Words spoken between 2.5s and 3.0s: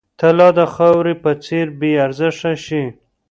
شي.